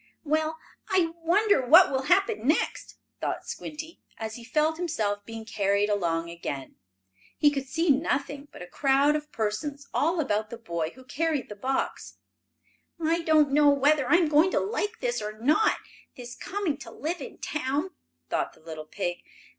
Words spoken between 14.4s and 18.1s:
to like this or not this coming to live in town,"